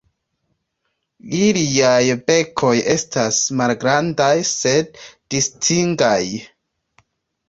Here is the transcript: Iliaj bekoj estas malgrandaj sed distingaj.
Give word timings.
Iliaj 1.39 2.15
bekoj 2.31 2.71
estas 2.93 3.41
malgrandaj 3.59 4.31
sed 4.53 4.97
distingaj. 5.35 6.23